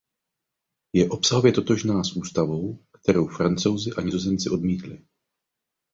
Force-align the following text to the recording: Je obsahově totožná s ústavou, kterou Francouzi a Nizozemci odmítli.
Je 0.95 1.09
obsahově 1.09 1.51
totožná 1.51 2.03
s 2.03 2.15
ústavou, 2.15 2.79
kterou 2.93 3.27
Francouzi 3.27 3.91
a 3.97 4.01
Nizozemci 4.01 4.49
odmítli. 4.49 5.05